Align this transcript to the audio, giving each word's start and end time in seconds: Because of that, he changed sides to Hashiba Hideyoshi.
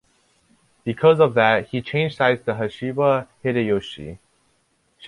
Because 0.83 1.19
of 1.19 1.35
that, 1.35 1.67
he 1.67 1.79
changed 1.83 2.17
sides 2.17 2.41
to 2.45 2.55
Hashiba 2.55 3.27
Hideyoshi. 3.43 4.17